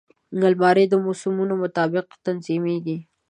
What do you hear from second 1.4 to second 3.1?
مطابق تنظیمېږي